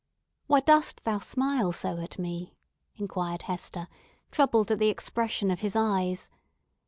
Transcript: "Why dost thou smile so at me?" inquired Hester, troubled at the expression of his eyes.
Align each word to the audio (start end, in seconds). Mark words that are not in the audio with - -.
"Why 0.47 0.61
dost 0.61 1.03
thou 1.03 1.19
smile 1.19 1.71
so 1.71 1.99
at 1.99 2.17
me?" 2.17 2.55
inquired 2.95 3.43
Hester, 3.43 3.87
troubled 4.31 4.71
at 4.71 4.79
the 4.79 4.89
expression 4.89 5.51
of 5.51 5.59
his 5.59 5.75
eyes. 5.75 6.27